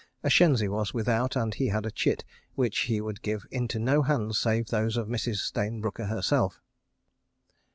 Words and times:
A 0.23 0.29
shenzi 0.31 0.67
was 0.67 0.95
without, 0.95 1.35
and 1.35 1.53
he 1.53 1.67
had 1.67 1.85
a 1.85 1.91
chit 1.91 2.25
which 2.55 2.75
he 2.89 2.99
would 2.99 3.21
give 3.21 3.45
into 3.51 3.77
no 3.77 4.01
hands 4.01 4.39
save 4.39 4.69
those 4.69 4.97
of 4.97 5.07
Mrs. 5.07 5.35
Stayne 5.35 5.79
Brooker 5.79 6.05
herself. 6.07 6.59